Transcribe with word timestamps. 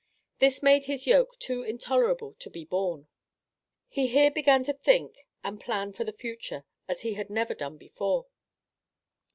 This 0.39 0.55
threat 0.55 0.63
made 0.63 0.85
his 0.85 1.05
yoke 1.05 1.37
too 1.37 1.61
intolerable 1.61 2.33
to 2.39 2.49
be 2.49 2.65
borne. 2.65 3.07
He 3.87 4.07
here 4.07 4.31
began 4.31 4.63
to 4.63 4.73
think 4.73 5.27
and 5.43 5.59
plan 5.61 5.93
for 5.93 6.03
the 6.05 6.11
future 6.11 6.65
as 6.87 7.01
he 7.01 7.13
had 7.13 7.29
never 7.29 7.53
done 7.53 7.77
before. 7.77 8.25